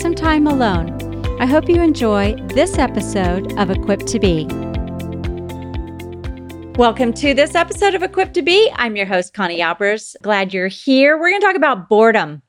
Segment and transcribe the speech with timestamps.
[0.00, 0.90] some time alone.
[1.42, 4.46] I hope you enjoy this episode of Equipped to Be.
[6.78, 8.72] Welcome to this episode of Equipped to Be.
[8.76, 10.16] I'm your host, Connie Albers.
[10.22, 11.18] Glad you're here.
[11.18, 12.40] We're going to talk about boredom.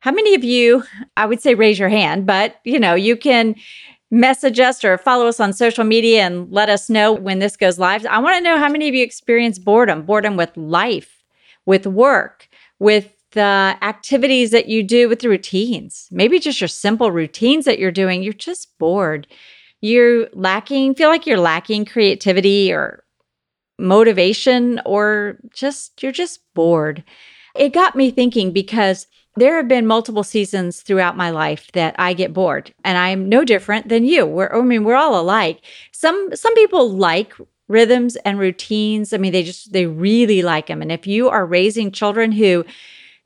[0.00, 0.82] How many of you,
[1.16, 3.54] I would say raise your hand, but you know, you can
[4.10, 7.78] message us or follow us on social media and let us know when this goes
[7.78, 8.04] live.
[8.06, 11.22] I want to know how many of you experience boredom, boredom with life,
[11.64, 12.48] with work,
[12.80, 17.78] with the activities that you do with the routines, maybe just your simple routines that
[17.78, 19.26] you're doing, you're just bored.
[19.80, 23.02] You're lacking, feel like you're lacking creativity or
[23.78, 27.02] motivation, or just you're just bored.
[27.56, 32.12] It got me thinking because there have been multiple seasons throughout my life that I
[32.12, 34.26] get bored, and I'm no different than you.
[34.26, 35.60] We're, I mean, we're all alike.
[35.90, 37.32] Some some people like
[37.66, 39.12] rhythms and routines.
[39.12, 40.82] I mean, they just they really like them.
[40.82, 42.64] And if you are raising children who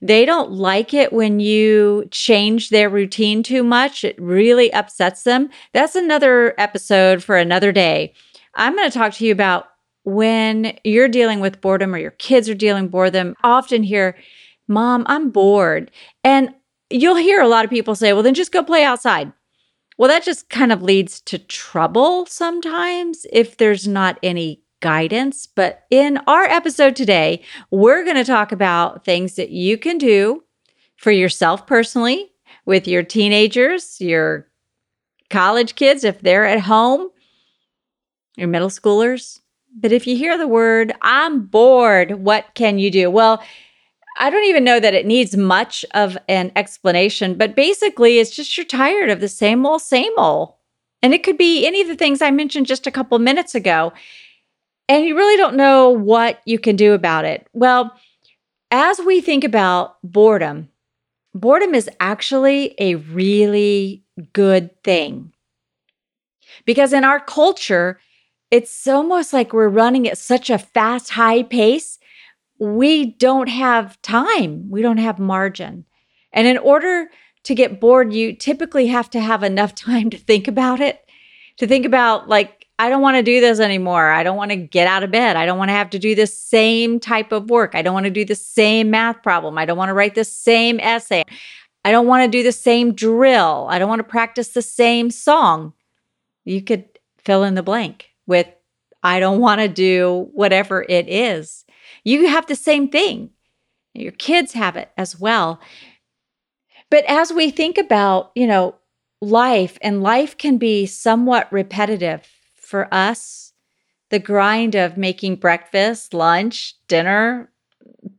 [0.01, 4.05] they don't like it when you change their routine too much.
[4.05, 5.49] It really upsets them.
[5.73, 8.13] That's another episode for another day.
[8.55, 9.69] I'm going to talk to you about
[10.05, 13.35] when you're dealing with boredom or your kids are dealing boredom.
[13.43, 14.17] Often hear,
[14.69, 15.91] Mom, I'm bored.
[16.23, 16.55] And
[16.91, 19.33] you'll hear a lot of people say, Well, then just go play outside.
[19.99, 25.47] Well, that just kind of leads to trouble sometimes if there's not any guidance.
[25.47, 30.45] But in our episode today, we're going to talk about things that you can do
[30.97, 32.33] for yourself personally,
[32.65, 34.49] with your teenagers, your
[35.31, 37.11] college kids, if they're at home,
[38.37, 39.41] your middle schoolers.
[39.79, 43.11] But if you hear the word, I'm bored, what can you do?
[43.11, 43.43] Well,
[44.19, 48.57] I don't even know that it needs much of an explanation, but basically, it's just
[48.57, 50.55] you're tired of the same old, same old.
[51.03, 53.93] And it could be any of the things I mentioned just a couple minutes ago
[54.89, 57.47] and you really don't know what you can do about it.
[57.53, 57.93] Well,
[58.71, 60.69] as we think about boredom,
[61.35, 65.33] boredom is actually a really good thing.
[66.65, 68.01] Because in our culture,
[68.51, 71.99] it's almost like we're running at such a fast, high pace.
[72.59, 75.85] We don't have time, we don't have margin.
[76.33, 77.09] And in order
[77.45, 81.01] to get bored, you typically have to have enough time to think about it,
[81.59, 84.11] to think about like I don't want to do this anymore.
[84.11, 85.37] I don't want to get out of bed.
[85.37, 87.75] I don't want to have to do the same type of work.
[87.75, 89.57] I don't want to do the same math problem.
[89.57, 91.25] I don't want to write the same essay.
[91.85, 93.67] I don't want to do the same drill.
[93.71, 95.73] I don't want to practice the same song.
[96.45, 96.85] You could
[97.19, 98.47] fill in the blank with,
[99.03, 101.65] I don't want to do whatever it is.
[102.05, 103.31] You have the same thing.
[103.95, 105.61] Your kids have it as well.
[106.91, 108.75] But as we think about, you know,
[109.23, 112.29] life, and life can be somewhat repetitive
[112.67, 113.53] for us,
[114.11, 117.51] the grind of making breakfast, lunch, dinner,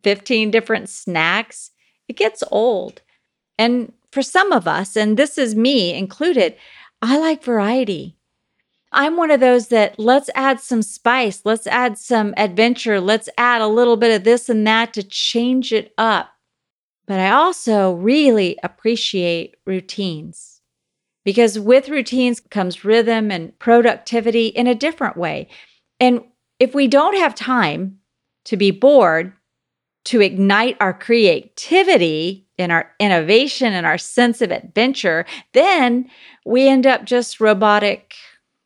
[0.04, 1.72] 15 different snacks,
[2.08, 3.02] it gets old.
[3.58, 6.56] And for some of us, and this is me included,
[7.02, 8.18] I like variety.
[8.92, 13.62] I'm one of those that let's add some spice, let's add some adventure, let's add
[13.62, 16.30] a little bit of this and that to change it up.
[17.06, 20.57] But I also really appreciate routines
[21.28, 25.50] because with routines comes rhythm and productivity in a different way.
[26.00, 26.22] And
[26.58, 28.00] if we don't have time
[28.46, 29.34] to be bored,
[30.06, 36.10] to ignite our creativity and our innovation and our sense of adventure, then
[36.46, 38.16] we end up just robotic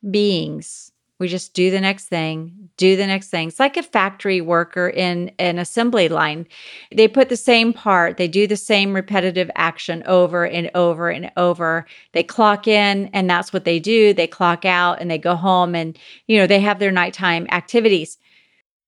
[0.08, 0.91] beings
[1.22, 3.46] we just do the next thing, do the next thing.
[3.46, 6.48] It's like a factory worker in an assembly line.
[6.90, 11.30] They put the same part, they do the same repetitive action over and over and
[11.36, 11.86] over.
[12.10, 14.12] They clock in and that's what they do.
[14.12, 15.96] They clock out and they go home and,
[16.26, 18.18] you know, they have their nighttime activities.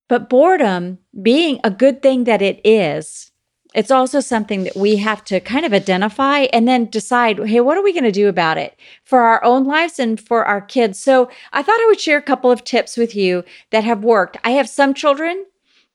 [0.09, 3.31] But boredom, being a good thing that it is,
[3.75, 7.77] it's also something that we have to kind of identify and then decide hey, what
[7.77, 10.99] are we going to do about it for our own lives and for our kids?
[10.99, 14.37] So I thought I would share a couple of tips with you that have worked.
[14.45, 15.45] I have some children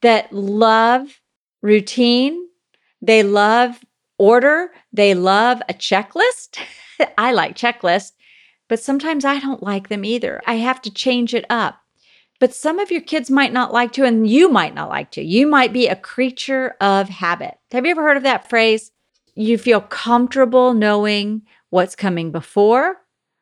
[0.01, 1.21] that love
[1.61, 2.47] routine,
[3.01, 3.79] they love
[4.17, 6.59] order, they love a checklist.
[7.17, 8.11] I like checklists,
[8.67, 10.41] but sometimes I don't like them either.
[10.45, 11.81] I have to change it up
[12.39, 15.23] but some of your kids might not like to, and you might not like to.
[15.23, 17.57] You might be a creature of habit.
[17.71, 18.91] Have you ever heard of that phrase?
[19.35, 22.97] You feel comfortable knowing what's coming before,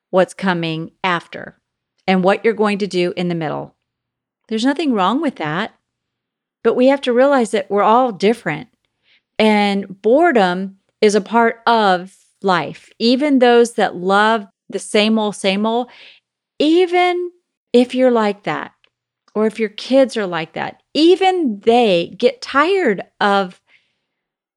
[0.10, 1.60] what's coming after,
[2.08, 3.76] and what you're going to do in the middle.
[4.48, 5.74] There's nothing wrong with that.
[6.64, 8.70] But we have to realize that we're all different.
[9.40, 12.90] And boredom is a part of life.
[13.00, 15.90] Even those that love the same old, same old,
[16.60, 17.32] even
[17.72, 18.74] if you're like that,
[19.38, 23.62] or if your kids are like that, even they get tired of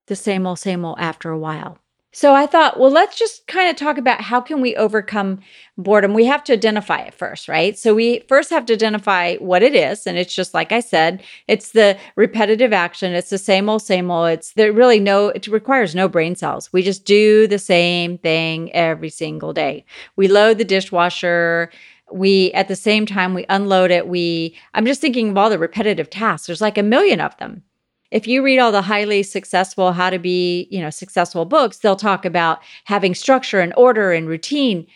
[0.06, 1.76] the same old, same old after a while.
[2.12, 5.40] So I thought, well, let's just kind of talk about how can we overcome
[5.76, 6.14] boredom.
[6.14, 7.78] We have to identify it first, right?
[7.78, 11.22] So we first have to identify what it is, and it's just like I said,
[11.46, 13.12] it's the repetitive action.
[13.12, 14.30] It's the same old, same old.
[14.30, 15.28] It's there really no.
[15.28, 16.72] It requires no brain cells.
[16.72, 19.84] We just do the same thing every single day.
[20.16, 21.70] We load the dishwasher
[22.12, 25.58] we at the same time we unload it we i'm just thinking of all the
[25.58, 26.46] repetitive tasks.
[26.46, 27.62] There's like a million of them.
[28.10, 31.96] If you read all the highly successful how to be you know successful books they'll
[31.96, 34.86] talk about having structure and order and routine.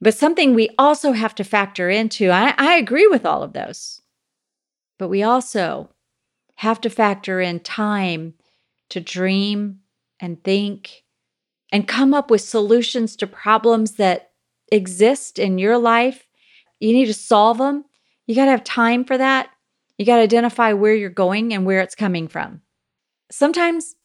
[0.00, 4.00] But something we also have to factor into I, I agree with all of those.
[4.98, 5.90] But we also
[6.56, 8.34] have to factor in time
[8.90, 9.80] to dream
[10.20, 11.04] and think
[11.70, 14.30] and come up with solutions to problems that
[14.72, 16.27] exist in your life
[16.80, 17.84] you need to solve them.
[18.26, 19.50] You got to have time for that.
[19.96, 22.62] You got to identify where you're going and where it's coming from.
[23.30, 23.96] Sometimes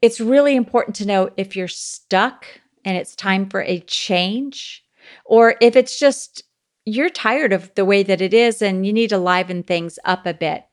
[0.00, 2.46] it's really important to know if you're stuck
[2.84, 4.84] and it's time for a change,
[5.24, 6.44] or if it's just
[6.86, 10.26] you're tired of the way that it is and you need to liven things up
[10.26, 10.64] a bit.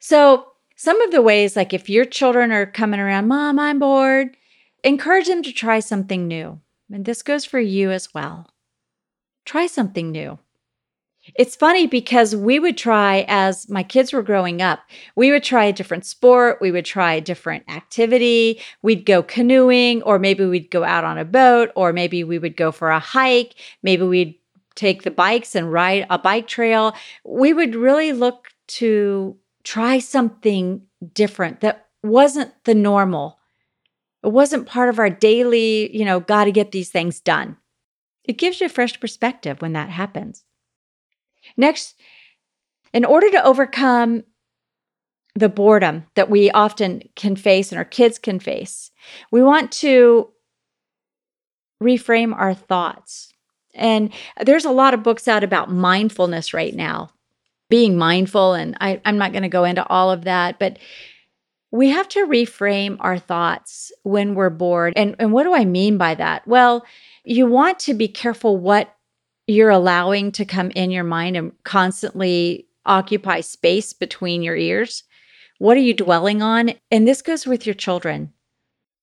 [0.00, 0.46] So,
[0.76, 4.36] some of the ways, like if your children are coming around, Mom, I'm bored,
[4.82, 6.60] encourage them to try something new.
[6.92, 8.50] And this goes for you as well.
[9.44, 10.38] Try something new.
[11.36, 14.80] It's funny because we would try as my kids were growing up,
[15.16, 20.02] we would try a different sport, we would try a different activity, we'd go canoeing,
[20.02, 22.98] or maybe we'd go out on a boat, or maybe we would go for a
[22.98, 24.34] hike, maybe we'd
[24.74, 26.94] take the bikes and ride a bike trail.
[27.24, 30.82] We would really look to try something
[31.14, 33.38] different that wasn't the normal.
[34.22, 37.56] It wasn't part of our daily, you know, got to get these things done.
[38.24, 40.43] It gives you a fresh perspective when that happens.
[41.56, 41.94] Next,
[42.92, 44.24] in order to overcome
[45.34, 48.90] the boredom that we often can face and our kids can face,
[49.30, 50.30] we want to
[51.82, 53.32] reframe our thoughts.
[53.74, 57.10] And there's a lot of books out about mindfulness right now,
[57.68, 58.54] being mindful.
[58.54, 60.78] And I, am not going to go into all of that, but
[61.72, 64.92] we have to reframe our thoughts when we're bored.
[64.96, 66.46] And, and what do I mean by that?
[66.46, 66.86] Well,
[67.24, 68.94] you want to be careful what
[69.46, 75.04] you're allowing to come in your mind and constantly occupy space between your ears?
[75.58, 76.74] What are you dwelling on?
[76.90, 78.32] And this goes with your children.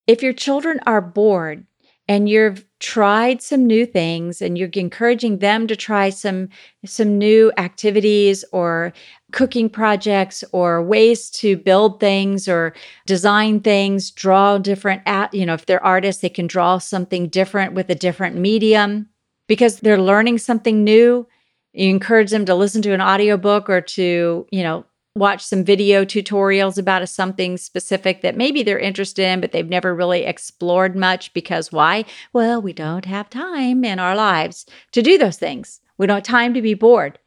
[0.07, 1.65] If your children are bored
[2.07, 6.49] and you've tried some new things and you're encouraging them to try some
[6.83, 8.91] some new activities or
[9.31, 12.73] cooking projects or ways to build things or
[13.05, 17.73] design things, draw different at, you know, if they're artists, they can draw something different
[17.73, 19.07] with a different medium
[19.51, 21.27] because they're learning something new.
[21.73, 26.05] You encourage them to listen to an audiobook or to, you know, watch some video
[26.05, 30.95] tutorials about a something specific that maybe they're interested in, but they've never really explored
[30.95, 32.05] much because why?
[32.31, 35.81] Well, we don't have time in our lives to do those things.
[35.97, 37.19] We don't have time to be bored.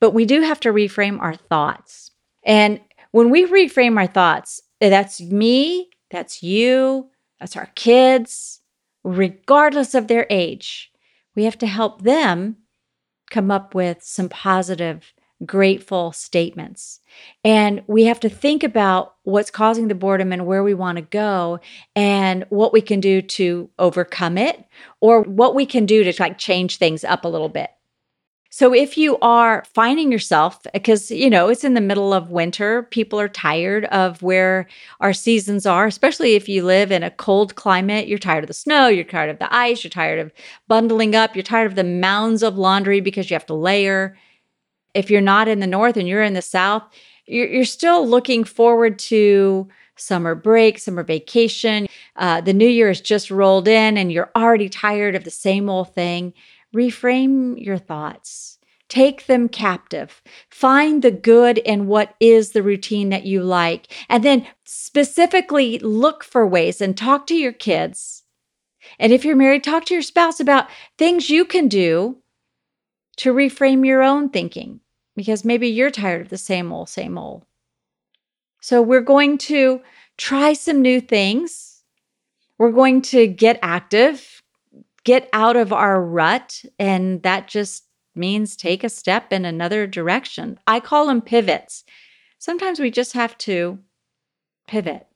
[0.00, 2.10] But we do have to reframe our thoughts.
[2.42, 8.62] And when we reframe our thoughts, that's me, that's you, that's our kids,
[9.04, 10.90] regardless of their age.
[11.36, 12.56] We have to help them
[13.30, 15.12] come up with some positive,
[15.44, 17.00] grateful statements.
[17.44, 21.02] And we have to think about what's causing the boredom and where we want to
[21.02, 21.60] go
[21.94, 24.64] and what we can do to overcome it
[25.00, 27.70] or what we can do to like change things up a little bit.
[28.58, 32.84] So if you are finding yourself, because, you know, it's in the middle of winter,
[32.84, 34.66] people are tired of where
[34.98, 38.08] our seasons are, especially if you live in a cold climate.
[38.08, 40.32] You're tired of the snow, you're tired of the ice, you're tired of
[40.68, 44.16] bundling up, you're tired of the mounds of laundry because you have to layer.
[44.94, 46.82] If you're not in the north and you're in the south,
[47.26, 51.88] you're, you're still looking forward to summer break, summer vacation.
[52.16, 55.68] Uh, the new year has just rolled in and you're already tired of the same
[55.68, 56.32] old thing
[56.74, 58.58] reframe your thoughts.
[58.88, 60.22] Take them captive.
[60.48, 63.92] Find the good in what is the routine that you like.
[64.08, 68.22] And then specifically look for ways and talk to your kids.
[68.98, 72.18] And if you're married, talk to your spouse about things you can do
[73.16, 74.80] to reframe your own thinking
[75.16, 77.44] because maybe you're tired of the same old, same old.
[78.60, 79.80] So we're going to
[80.16, 81.82] try some new things.
[82.58, 84.35] We're going to get active,
[85.06, 86.64] get out of our rut.
[86.78, 87.84] And that just
[88.14, 90.58] means take a step in another direction.
[90.66, 91.84] I call them pivots.
[92.38, 93.78] Sometimes we just have to
[94.66, 95.06] pivot.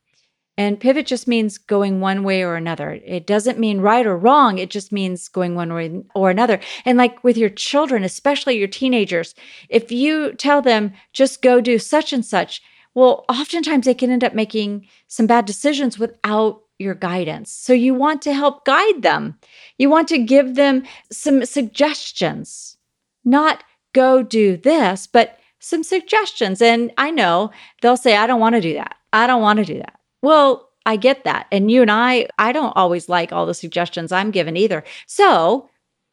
[0.57, 3.01] And pivot just means going one way or another.
[3.05, 4.59] It doesn't mean right or wrong.
[4.59, 6.61] It just means going one way or another.
[6.85, 9.35] And like with your children, especially your teenagers,
[9.69, 12.63] if you tell them just go do such and such,
[12.95, 17.51] well, oftentimes they can end up making some bad decisions without your guidance.
[17.51, 19.39] So you want to help guide them.
[19.79, 22.77] You want to give them some suggestions,
[23.25, 26.63] not go do this, but some suggestions.
[26.63, 27.51] And I know
[27.83, 28.97] they'll say, I don't want to do that.
[29.13, 29.99] I don't want to do that.
[30.23, 31.47] Well, I get that.
[31.53, 34.83] And you and I, I don't always like all the suggestions I'm given either.
[35.07, 35.69] So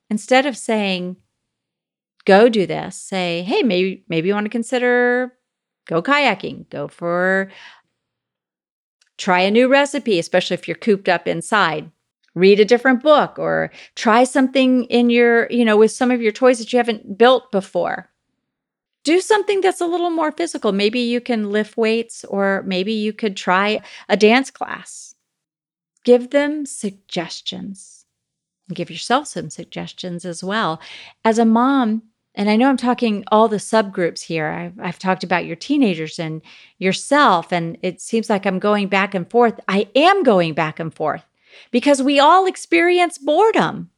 [0.09, 1.17] instead of saying,
[2.25, 5.33] go do this, say, hey, maybe, maybe you want to consider
[5.87, 7.49] go kayaking, go for
[9.17, 11.91] try a new recipe, especially if you're cooped up inside.
[12.35, 16.31] Read a different book or try something in your, you know, with some of your
[16.31, 18.09] toys that you haven't built before
[19.07, 20.73] do something that's a little more physical.
[20.73, 25.15] Maybe you can lift weights, or maybe you could try a dance class.
[26.03, 28.05] Give them suggestions.
[28.73, 30.81] Give yourself some suggestions as well.
[31.23, 32.03] As a mom,
[32.37, 34.47] and I know I'm talking all the subgroups here.
[34.47, 36.41] I've, I've, talked about your teenagers and
[36.77, 39.59] yourself, and it seems like I'm going back and forth.
[39.67, 41.25] I am going back and forth
[41.71, 43.89] because we all experience boredom.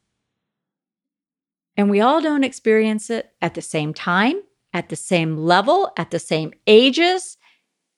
[1.77, 4.41] And we all don't experience it at the same time
[4.74, 7.38] at the same level, at the same ages.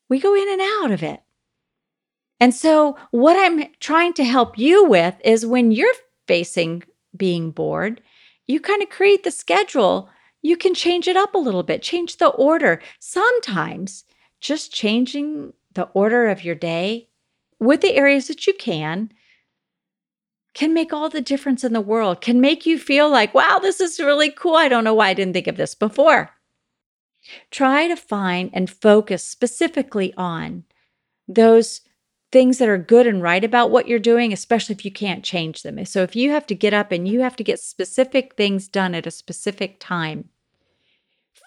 [0.10, 1.22] We go in and out of it.
[2.40, 5.94] And so, what I'm trying to help you with is when you're
[6.28, 6.84] facing
[7.16, 8.02] being bored,
[8.48, 10.10] you kind of create the schedule.
[10.42, 12.82] You can change it up a little bit, change the order.
[13.00, 14.06] Sometimes
[14.40, 17.08] just changing the order of your day
[17.60, 19.12] with the areas that you can
[20.54, 23.80] can make all the difference in the world, can make you feel like, wow, this
[23.80, 24.56] is really cool.
[24.56, 26.32] I don't know why I didn't think of this before.
[27.52, 30.66] Try to find and focus specifically on
[31.28, 31.82] those
[32.32, 35.64] things that are good and right about what you're doing, especially if you can't change
[35.64, 35.84] them.
[35.86, 38.96] So if you have to get up and you have to get specific things done
[38.96, 40.30] at a specific time,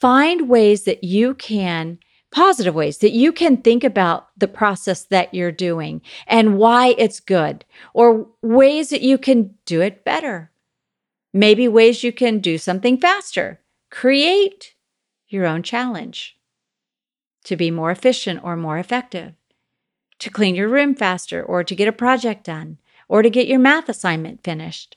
[0.01, 1.99] find ways that you can
[2.35, 7.21] positive ways that you can think about the process that you're doing and why it's
[7.21, 10.51] good, or ways that you can do it better.
[11.33, 13.61] Maybe ways you can do something faster.
[13.89, 14.75] Create
[15.29, 16.37] your own challenge
[17.45, 19.35] to be more efficient or more effective,
[20.19, 23.61] to clean your room faster or to get a project done or to get your
[23.61, 24.97] math assignment finished.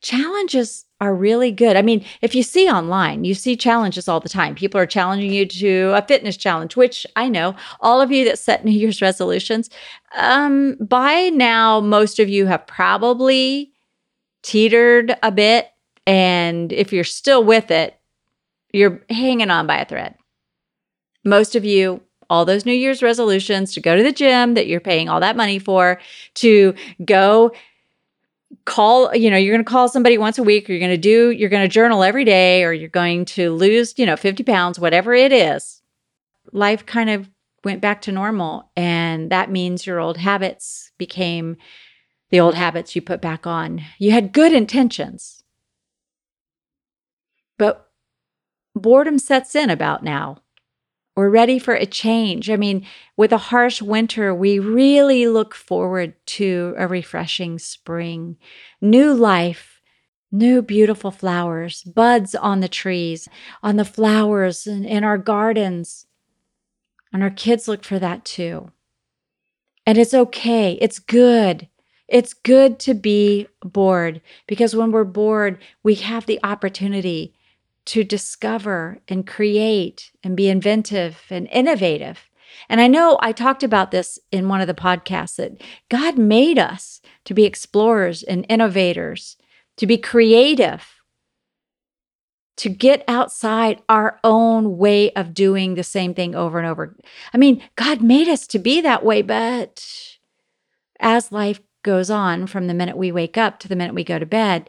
[0.00, 1.76] Challenges are really good.
[1.76, 4.54] I mean, if you see online, you see challenges all the time.
[4.54, 8.38] People are challenging you to a fitness challenge, which I know all of you that
[8.38, 9.70] set New Year's resolutions,
[10.16, 13.72] um, by now, most of you have probably
[14.42, 15.68] teetered a bit.
[16.06, 17.98] And if you're still with it,
[18.72, 20.14] you're hanging on by a thread.
[21.24, 24.80] Most of you, all those New Year's resolutions to go to the gym that you're
[24.80, 26.00] paying all that money for,
[26.34, 27.52] to go
[28.64, 30.96] call, you know, you're going to call somebody once a week, or you're going to
[30.96, 34.42] do, you're going to journal every day, or you're going to lose, you know, 50
[34.44, 35.82] pounds, whatever it is.
[36.52, 37.28] Life kind of
[37.64, 38.70] went back to normal.
[38.76, 41.56] And that means your old habits became
[42.30, 43.82] the old habits you put back on.
[43.98, 45.42] You had good intentions.
[47.58, 47.88] But
[48.74, 50.38] boredom sets in about now.
[51.18, 52.48] We're ready for a change.
[52.48, 58.36] I mean, with a harsh winter, we really look forward to a refreshing spring,
[58.80, 59.80] new life,
[60.30, 63.28] new beautiful flowers, buds on the trees,
[63.64, 66.06] on the flowers in, in our gardens.
[67.12, 68.70] And our kids look for that too.
[69.84, 71.68] And it's okay, it's good.
[72.06, 77.34] It's good to be bored because when we're bored, we have the opportunity
[77.88, 82.28] to discover and create and be inventive and innovative.
[82.68, 86.58] And I know I talked about this in one of the podcasts that God made
[86.58, 89.38] us to be explorers and innovators,
[89.78, 90.84] to be creative,
[92.58, 96.94] to get outside our own way of doing the same thing over and over.
[97.32, 99.82] I mean, God made us to be that way, but
[101.00, 104.18] as life goes on from the minute we wake up to the minute we go
[104.18, 104.68] to bed,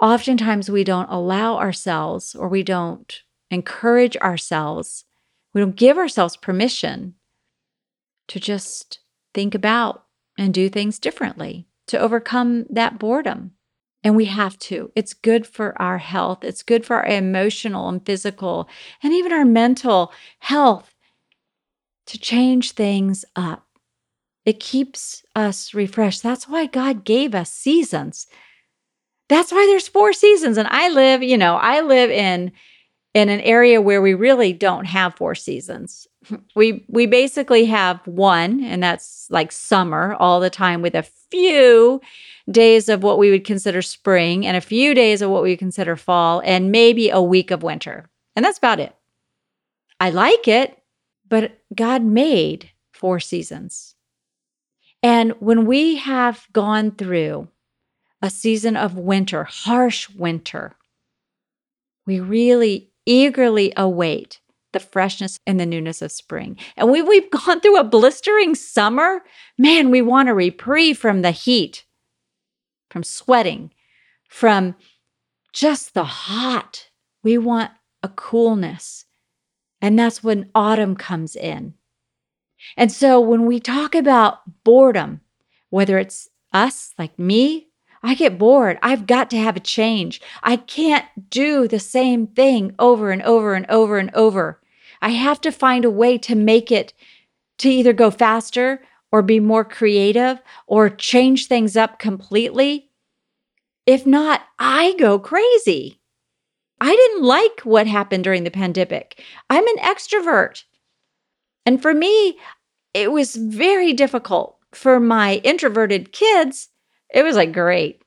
[0.00, 5.04] oftentimes we don't allow ourselves or we don't encourage ourselves,
[5.52, 7.14] we don't give ourselves permission
[8.28, 9.00] to just
[9.34, 10.04] think about
[10.38, 13.52] and do things differently to overcome that boredom.
[14.04, 14.90] And we have to.
[14.96, 16.42] It's good for our health.
[16.42, 18.68] It's good for our emotional and physical
[19.02, 20.92] and even our mental health
[22.06, 23.66] to change things up.
[24.44, 26.22] It keeps us refreshed.
[26.22, 28.26] That's why God gave us seasons.
[29.32, 30.58] That's why there's four seasons.
[30.58, 32.52] And I live, you know, I live in
[33.14, 36.06] in an area where we really don't have four seasons.
[36.54, 42.00] We we basically have one and that's like summer all the time with a few
[42.50, 45.96] days of what we would consider spring and a few days of what we consider
[45.96, 48.08] fall and maybe a week of winter.
[48.36, 48.94] And that's about it.
[49.98, 50.80] I like it,
[51.28, 53.94] but God made four seasons.
[55.02, 57.48] And when we have gone through
[58.22, 60.76] a season of winter, harsh winter,
[62.06, 64.40] we really eagerly await
[64.72, 66.56] the freshness and the newness of spring.
[66.76, 69.20] And we, we've gone through a blistering summer.
[69.58, 71.84] Man, we want a reprieve from the heat,
[72.90, 73.72] from sweating,
[74.28, 74.74] from
[75.52, 76.88] just the hot.
[77.22, 79.04] We want a coolness.
[79.80, 81.74] And that's when autumn comes in.
[82.76, 85.20] And so when we talk about boredom,
[85.70, 87.68] whether it's us, like me,
[88.02, 88.78] I get bored.
[88.82, 90.20] I've got to have a change.
[90.42, 94.60] I can't do the same thing over and over and over and over.
[95.00, 96.92] I have to find a way to make it
[97.58, 98.82] to either go faster
[99.12, 102.90] or be more creative or change things up completely.
[103.86, 106.00] If not, I go crazy.
[106.80, 109.22] I didn't like what happened during the pandemic.
[109.48, 110.64] I'm an extrovert.
[111.64, 112.38] And for me,
[112.94, 114.58] it was very difficult.
[114.72, 116.70] For my introverted kids,
[117.12, 118.02] it was like great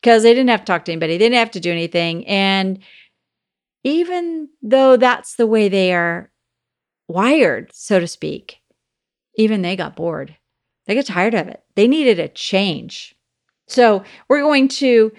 [0.00, 2.26] because they didn't have to talk to anybody, they didn't have to do anything.
[2.26, 2.78] And
[3.84, 6.30] even though that's the way they are
[7.08, 8.58] wired, so to speak,
[9.36, 10.36] even they got bored.
[10.86, 11.62] They got tired of it.
[11.76, 13.14] They needed a change.
[13.68, 15.12] So we're going to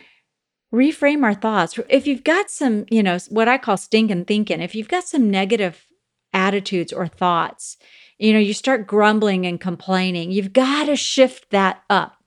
[0.73, 1.79] reframe our thoughts.
[1.89, 5.29] If you've got some, you know, what I call stinking thinking, if you've got some
[5.29, 5.85] negative
[6.33, 7.77] attitudes or thoughts,
[8.17, 12.20] you know, you start grumbling and complaining, you've got to shift that up.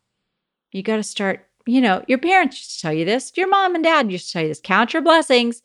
[0.74, 3.74] You got to start, you know, your parents used to tell you this, your mom
[3.74, 5.62] and dad used to tell you this count your blessings.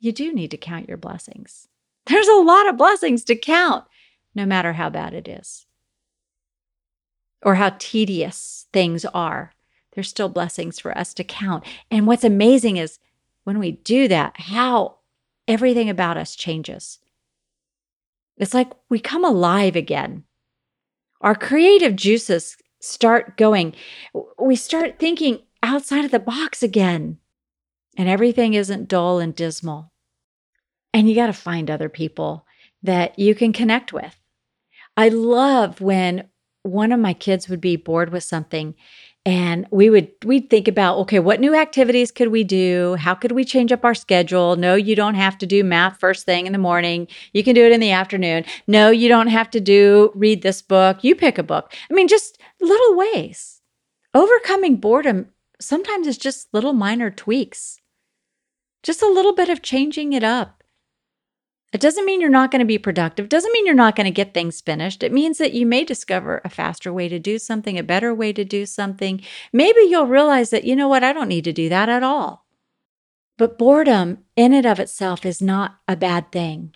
[0.00, 1.68] You do need to count your blessings.
[2.06, 3.84] There's a lot of blessings to count,
[4.34, 5.66] no matter how bad it is
[7.42, 9.52] or how tedious things are
[9.92, 11.64] there's still blessings for us to count.
[11.90, 12.98] And what's amazing is
[13.44, 14.96] when we do that, how
[15.46, 16.98] everything about us changes.
[18.36, 20.24] It's like we come alive again.
[21.20, 23.74] Our creative juices start going.
[24.38, 27.18] We start thinking outside of the box again.
[27.96, 29.92] And everything isn't dull and dismal.
[30.94, 32.46] And you got to find other people
[32.82, 34.18] that you can connect with.
[34.96, 36.28] I love when
[36.62, 38.74] one of my kids would be bored with something
[39.24, 42.96] and we would we'd think about okay what new activities could we do?
[42.98, 44.56] How could we change up our schedule?
[44.56, 47.06] No you don't have to do math first thing in the morning.
[47.32, 48.44] You can do it in the afternoon.
[48.66, 51.04] No you don't have to do read this book.
[51.04, 51.72] You pick a book.
[51.90, 53.60] I mean just little ways.
[54.14, 55.28] Overcoming boredom
[55.60, 57.80] sometimes is just little minor tweaks.
[58.82, 60.61] Just a little bit of changing it up
[61.72, 63.24] it doesn't mean you're not going to be productive.
[63.24, 65.02] It doesn't mean you're not going to get things finished.
[65.02, 68.32] It means that you may discover a faster way to do something, a better way
[68.34, 69.22] to do something.
[69.52, 72.44] Maybe you'll realize that, you know what, I don't need to do that at all.
[73.38, 76.74] But boredom in and of itself is not a bad thing.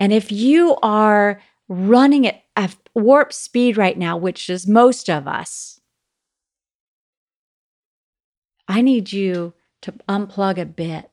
[0.00, 5.80] And if you are running at warp speed right now, which is most of us,
[8.66, 11.10] I need you to unplug a bit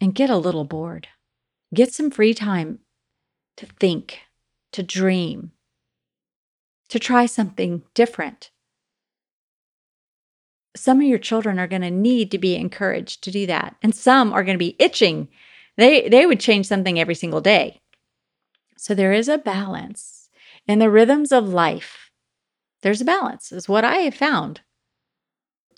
[0.00, 1.08] and get a little bored.
[1.74, 2.80] Get some free time
[3.56, 4.20] to think,
[4.72, 5.52] to dream,
[6.88, 8.50] to try something different.
[10.76, 13.94] Some of your children are going to need to be encouraged to do that, and
[13.94, 15.28] some are going to be itching.
[15.76, 17.80] They, they would change something every single day.
[18.76, 20.28] So there is a balance
[20.66, 22.10] in the rhythms of life.
[22.82, 24.60] There's a balance, is what I have found.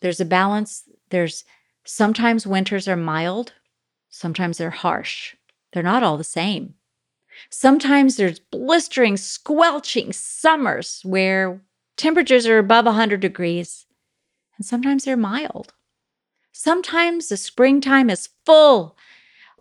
[0.01, 0.85] There's a balance.
[1.11, 1.45] There's
[1.85, 3.53] sometimes winters are mild,
[4.09, 5.37] sometimes they're harsh.
[5.75, 6.75] They're not all the same.
[7.51, 11.61] Sometimes there's blistering, squelching summers where
[11.97, 13.87] temperatures are above 100 degrees,
[14.57, 15.75] and sometimes they're mild.
[16.53, 18.97] Sometimes the springtime is full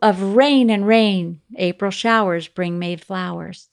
[0.04, 1.42] of rain and rain.
[1.56, 3.70] April showers bring May flowers.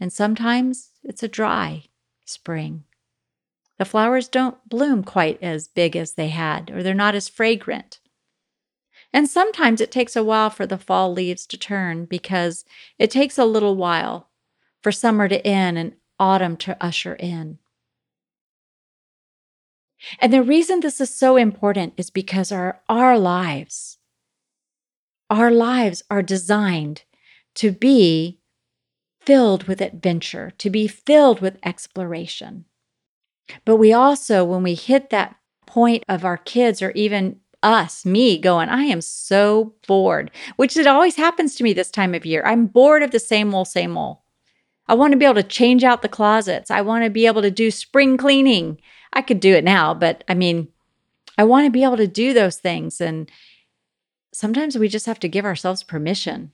[0.00, 1.86] And sometimes it's a dry
[2.24, 2.84] spring.
[3.78, 7.98] The flowers don't bloom quite as big as they had, or they're not as fragrant.
[9.14, 12.64] And sometimes it takes a while for the fall leaves to turn because
[12.98, 14.28] it takes a little while
[14.82, 17.60] for summer to end and autumn to usher in.
[20.18, 23.98] And the reason this is so important is because our, our lives,
[25.30, 27.04] our lives are designed
[27.54, 28.40] to be
[29.20, 32.64] filled with adventure, to be filled with exploration.
[33.64, 38.38] But we also, when we hit that point of our kids or even us, me
[38.38, 42.42] going, I am so bored, which it always happens to me this time of year.
[42.44, 44.18] I'm bored of the same old, same old.
[44.86, 46.70] I want to be able to change out the closets.
[46.70, 48.80] I want to be able to do spring cleaning.
[49.12, 50.68] I could do it now, but I mean,
[51.38, 53.00] I want to be able to do those things.
[53.00, 53.30] And
[54.32, 56.52] sometimes we just have to give ourselves permission.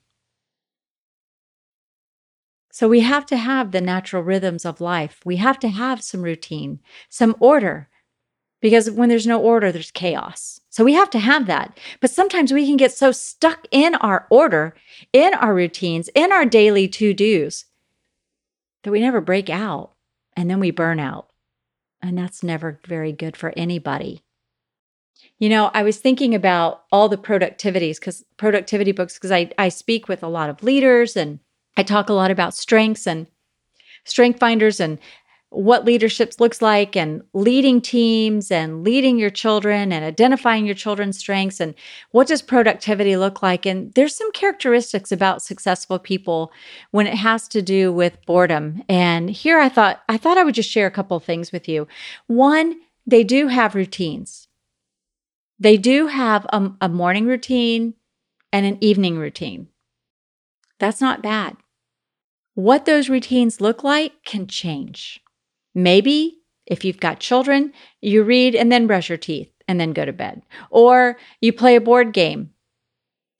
[2.73, 5.21] So we have to have the natural rhythms of life.
[5.25, 7.89] We have to have some routine, some order,
[8.61, 10.61] because when there's no order, there's chaos.
[10.69, 11.79] So we have to have that.
[12.01, 14.75] But sometimes we can get so stuck in our order,
[15.13, 17.65] in our routines, in our daily to dos
[18.83, 19.93] that we never break out
[20.37, 21.29] and then we burn out.
[22.03, 24.23] And that's never very good for anybody.
[25.39, 29.69] You know, I was thinking about all the productivities because productivity books, because I, I
[29.69, 31.41] speak with a lot of leaders and
[31.77, 33.27] I talk a lot about strengths and
[34.05, 34.99] strength finders and
[35.51, 41.19] what leadership looks like and leading teams and leading your children and identifying your children's
[41.19, 41.75] strengths and
[42.13, 43.67] what does productivity look like.
[43.67, 46.53] And there's some characteristics about successful people
[46.93, 48.83] when it has to do with boredom.
[48.89, 51.89] And here i thought i thought i would just share a couple things with you.
[52.29, 54.47] One they do have routines.
[55.59, 57.95] They do have a, a morning routine
[58.53, 59.69] and an evening routine.
[60.79, 61.57] That's not bad.
[62.55, 65.21] What those routines look like can change
[65.83, 70.05] Maybe if you've got children, you read and then brush your teeth and then go
[70.05, 70.43] to bed.
[70.71, 72.51] Or you play a board game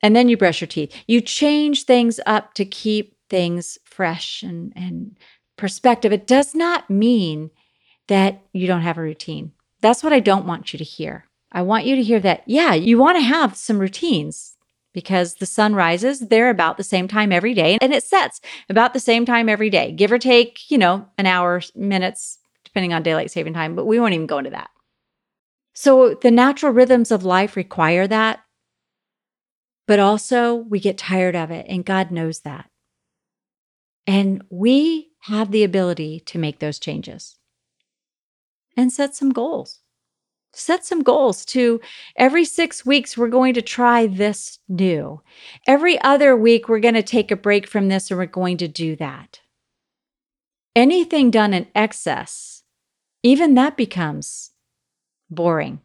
[0.03, 0.95] and then you brush your teeth.
[1.07, 5.17] You change things up to keep things fresh and, and
[5.57, 6.13] perspective.
[6.13, 7.51] It does not mean
[8.09, 9.53] that you don't have a routine.
[9.81, 11.27] That's what I don't want you to hear.
[11.53, 14.57] I want you to hear that, yeah, you want to have some routines
[14.93, 18.93] because the sun rises they're about the same time every day and it sets about
[18.93, 23.03] the same time every day give or take you know an hour minutes depending on
[23.03, 24.71] daylight saving time but we won't even go into that.
[25.73, 28.41] So the natural rhythms of life require that
[29.87, 32.67] but also we get tired of it and god knows that.
[34.07, 37.37] And we have the ability to make those changes
[38.77, 39.80] and set some goals
[40.53, 41.81] Set some goals to
[42.17, 45.23] every six weeks, we're going to try this new.
[45.67, 48.69] Every other week, we're going to take a break from this and we're going to
[48.69, 49.41] do that.
[50.75, 52.65] Anything done in excess,
[53.23, 54.51] even that becomes
[55.31, 55.81] boring.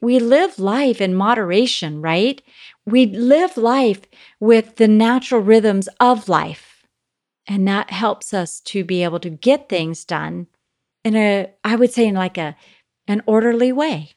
[0.00, 2.42] We live life in moderation, right?
[2.84, 4.02] We live life
[4.40, 6.84] with the natural rhythms of life.
[7.46, 10.46] And that helps us to be able to get things done
[11.04, 12.56] in a, I would say, in like a
[13.06, 14.10] an orderly way.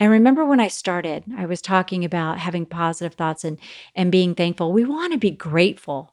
[0.00, 3.58] And remember when I started, I was talking about having positive thoughts and
[3.94, 4.72] and being thankful.
[4.72, 6.12] We want to be grateful.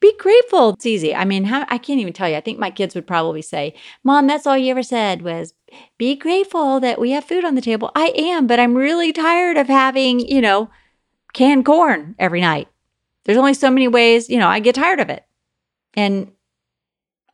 [0.00, 0.70] Be grateful.
[0.70, 1.14] It's easy.
[1.14, 2.36] I mean, how, I can't even tell you.
[2.36, 5.54] I think my kids would probably say, "Mom, that's all you ever said was
[5.96, 9.56] be grateful that we have food on the table." I am, but I'm really tired
[9.56, 10.68] of having, you know,
[11.32, 12.68] canned corn every night.
[13.24, 15.24] There's only so many ways, you know, I get tired of it.
[15.94, 16.32] And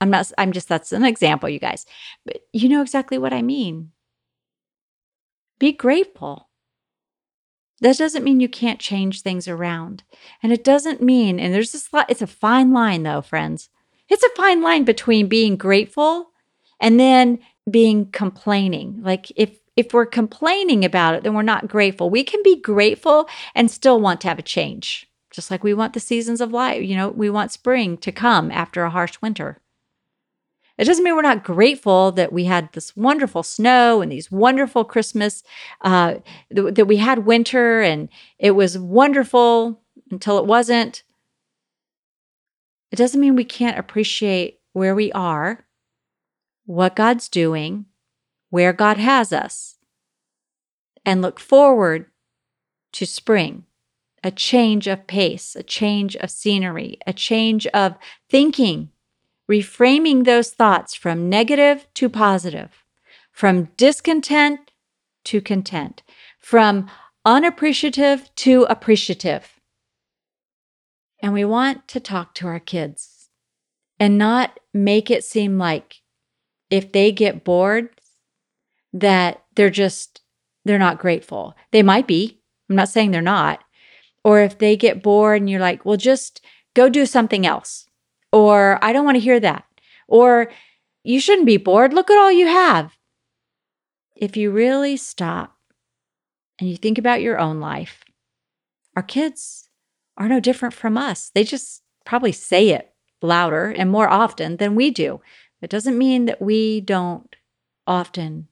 [0.01, 1.85] I'm not, I'm just, that's an example, you guys.
[2.25, 3.93] But you know exactly what I mean.
[5.59, 6.49] Be grateful.
[7.81, 10.03] That doesn't mean you can't change things around.
[10.43, 13.69] And it doesn't mean, and there's this, it's a fine line though, friends.
[14.09, 16.31] It's a fine line between being grateful
[16.81, 17.39] and then
[17.71, 19.01] being complaining.
[19.03, 22.11] Like if, if we're complaining about it, then we're not grateful.
[22.11, 25.95] We can be grateful and still want to have a change, just like we want
[25.95, 26.83] the seasons of life.
[26.83, 29.61] You know, we want spring to come after a harsh winter.
[30.81, 34.83] It doesn't mean we're not grateful that we had this wonderful snow and these wonderful
[34.83, 35.43] Christmas,
[35.83, 36.15] uh,
[36.55, 41.03] th- that we had winter and it was wonderful until it wasn't.
[42.91, 45.67] It doesn't mean we can't appreciate where we are,
[46.65, 47.85] what God's doing,
[48.49, 49.77] where God has us,
[51.05, 52.07] and look forward
[52.93, 53.67] to spring
[54.25, 57.97] a change of pace, a change of scenery, a change of
[58.31, 58.89] thinking
[59.51, 62.85] reframing those thoughts from negative to positive,
[63.33, 64.71] from discontent
[65.25, 66.05] to content,
[66.39, 66.89] from
[67.25, 69.61] unappreciative to appreciative.
[71.21, 73.29] And we want to talk to our kids
[73.99, 75.97] and not make it seem like
[76.71, 77.91] if they get bored,
[78.93, 80.23] that they're just,
[80.65, 81.57] they're not grateful.
[81.73, 82.41] They might be.
[82.69, 83.61] I'm not saying they're not.
[84.23, 86.41] Or if they get bored and you're like, well, just
[86.75, 87.90] go do something else
[88.33, 89.65] or I don't want to hear that,
[90.09, 90.51] or
[91.03, 91.93] you shouldn't be bored.
[91.93, 92.97] Look at all you have.
[94.15, 95.57] If you really stop
[96.59, 98.05] and you think about your own life,
[98.97, 99.69] our kids
[100.17, 101.31] are no different from us.
[101.35, 105.21] They just probably say it louder and more often than we do.
[105.63, 107.35] It doesn't mean that we don't
[107.87, 108.49] often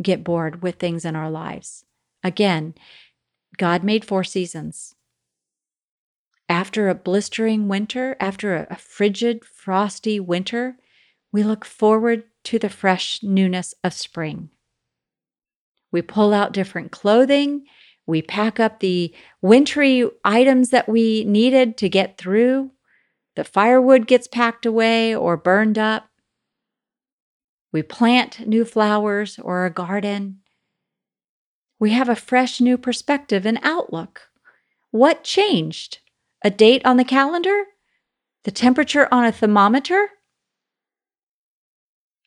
[0.00, 1.84] get bored with things in our lives.
[2.22, 2.74] Again,
[3.56, 4.94] God made four seasons.
[6.48, 10.78] After a blistering winter, after a, frigid, frosty winter,
[11.30, 14.48] we look forward to the fresh newness of spring.
[15.92, 17.66] We pull out different clothing.
[18.06, 22.70] We pack up the wintry items that we needed to get through.
[23.36, 26.08] The firewood gets packed away or burned up.
[27.72, 30.40] We plant new flowers or a garden.
[31.78, 34.30] We have a fresh new perspective and outlook.
[34.90, 35.98] What changed?
[36.42, 37.64] A date on the calendar?
[38.44, 40.10] The temperature on a thermometer?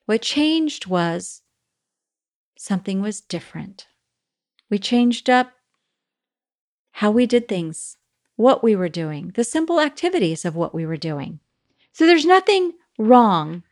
[0.05, 1.41] What changed was
[2.57, 3.87] something was different.
[4.69, 5.53] We changed up
[6.93, 7.97] how we did things,
[8.35, 11.39] what we were doing, the simple activities of what we were doing.
[11.93, 13.63] So there's nothing wrong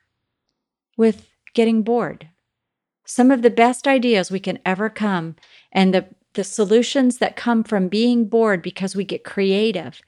[0.95, 2.29] with getting bored.
[3.05, 5.35] Some of the best ideas we can ever come
[5.71, 10.01] and the, the solutions that come from being bored because we get creative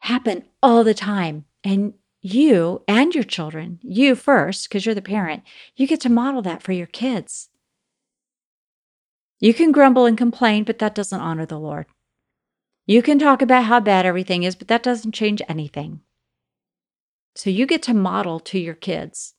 [0.00, 1.44] happen all the time.
[1.64, 5.42] And you and your children, you first, because you're the parent,
[5.76, 7.48] you get to model that for your kids.
[9.38, 11.86] You can grumble and complain, but that doesn't honor the Lord.
[12.86, 16.00] You can talk about how bad everything is, but that doesn't change anything.
[17.36, 19.34] So you get to model to your kids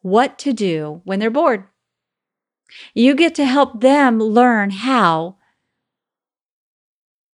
[0.00, 1.64] what to do when they're bored.
[2.94, 5.36] You get to help them learn how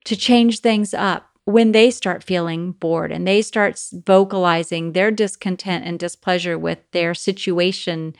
[0.05, 5.85] to change things up when they start feeling bored and they start vocalizing their discontent
[5.85, 8.15] and displeasure with their situation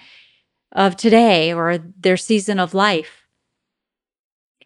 [0.73, 3.27] of today or their season of life.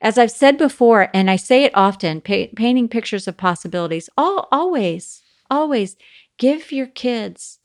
[0.01, 4.49] As I've said before, and I say it often, pa- painting pictures of possibilities, all,
[4.53, 5.97] always, always
[6.37, 7.61] give your kids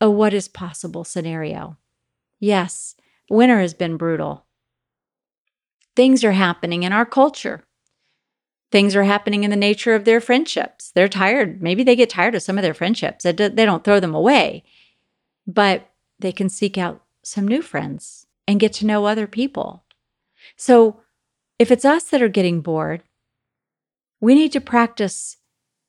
[0.00, 1.78] a what is possible scenario.
[2.40, 2.96] Yes,
[3.30, 4.44] winter has been brutal.
[5.96, 7.64] Things are happening in our culture
[8.74, 10.90] things are happening in the nature of their friendships.
[10.90, 11.62] They're tired.
[11.62, 13.22] Maybe they get tired of some of their friendships.
[13.22, 14.64] They don't throw them away,
[15.46, 19.84] but they can seek out some new friends and get to know other people.
[20.56, 21.00] So
[21.56, 23.04] if it's us that are getting bored,
[24.20, 25.36] we need to practice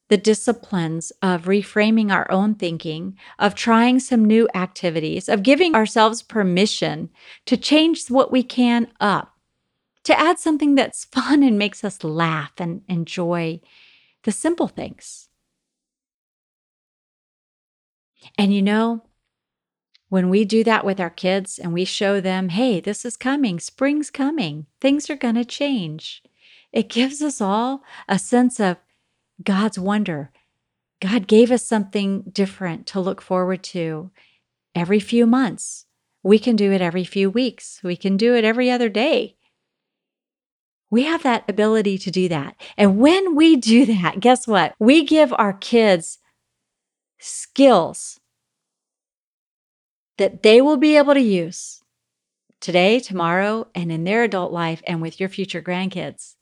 [0.10, 6.21] the disciplines of reframing our own thinking, of trying some new activities, of giving ourselves
[6.21, 7.10] permission
[7.48, 9.35] to change what we can up
[10.06, 13.60] to add something that's fun and makes us laugh and enjoy
[14.24, 15.30] the simple things.
[18.38, 19.04] And you know,
[20.10, 23.60] when we do that with our kids and we show them, hey, this is coming,
[23.60, 26.24] spring's coming, things are going to change,
[26.72, 28.78] it gives us all a sense of
[29.44, 30.32] God's wonder.
[31.02, 34.12] God gave us something different to look forward to
[34.74, 35.86] every few months.
[36.24, 37.82] We can do it every few weeks.
[37.84, 39.35] We can do it every other day.
[40.89, 42.56] We have that ability to do that.
[42.78, 44.76] And when we do that, guess what?
[44.80, 46.19] We give our kids
[47.19, 48.19] skills
[50.17, 51.82] that they will be able to use
[52.62, 56.36] today, tomorrow, and in their adult life and with your future grandkids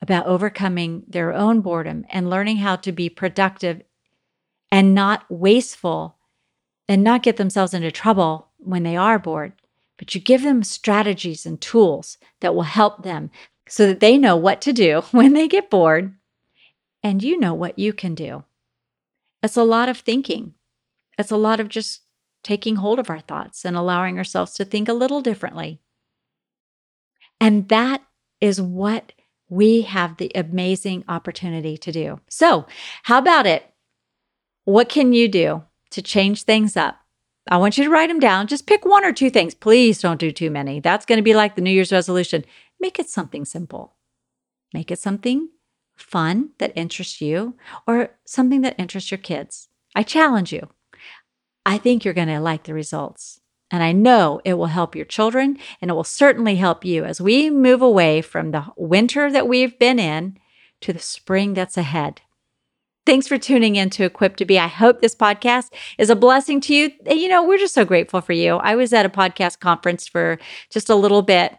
[0.00, 3.82] about overcoming their own boredom and learning how to be productive
[4.70, 6.16] and not wasteful
[6.88, 9.52] and not get themselves into trouble when they are bored.
[9.98, 13.30] But you give them strategies and tools that will help them
[13.70, 16.14] so that they know what to do when they get bored
[17.02, 18.44] and you know what you can do.
[19.42, 20.54] It's a lot of thinking.
[21.16, 22.02] It's a lot of just
[22.42, 25.80] taking hold of our thoughts and allowing ourselves to think a little differently.
[27.40, 28.02] And that
[28.40, 29.12] is what
[29.48, 32.20] we have the amazing opportunity to do.
[32.28, 32.66] So,
[33.04, 33.72] how about it?
[34.64, 36.98] What can you do to change things up?
[37.50, 38.46] I want you to write them down.
[38.46, 39.54] Just pick one or two things.
[39.54, 40.80] Please don't do too many.
[40.80, 42.44] That's going to be like the New Year's resolution.
[42.80, 43.94] Make it something simple.
[44.72, 45.50] Make it something
[45.96, 47.54] fun that interests you
[47.86, 49.68] or something that interests your kids.
[49.94, 50.68] I challenge you.
[51.66, 53.40] I think you're going to like the results.
[53.70, 57.20] And I know it will help your children and it will certainly help you as
[57.20, 60.38] we move away from the winter that we've been in
[60.80, 62.22] to the spring that's ahead.
[63.06, 64.58] Thanks for tuning in to Equipped to Be.
[64.58, 66.90] I hope this podcast is a blessing to you.
[67.06, 68.56] You know, we're just so grateful for you.
[68.56, 70.38] I was at a podcast conference for
[70.70, 71.56] just a little bit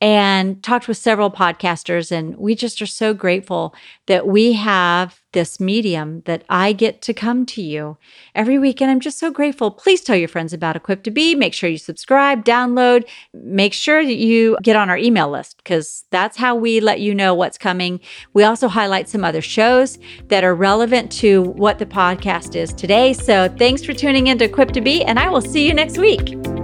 [0.00, 2.12] and talked with several podcasters.
[2.12, 3.74] And we just are so grateful
[4.06, 7.96] that we have this medium that I get to come to you
[8.34, 8.80] every week.
[8.80, 9.70] And I'm just so grateful.
[9.70, 11.34] Please tell your friends about Equipped to Be.
[11.34, 16.04] Make sure you subscribe, download, make sure that you get on our email list because
[16.10, 18.00] that's how we let you know what's coming.
[18.32, 23.12] We also highlight some other shows that are relevant to what the podcast is today.
[23.12, 25.98] So thanks for tuning in to Equipped to Be, and I will see you next
[25.98, 26.63] week.